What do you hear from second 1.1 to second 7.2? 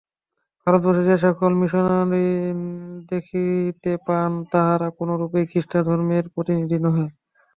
সকল মিশনরী দেখিতে পান, তাহারা কোনরূপেই খ্রীষ্টধর্মের প্রতিনিধি নহে।